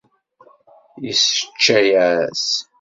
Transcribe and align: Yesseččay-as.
Yesseččay-as. 1.05 2.47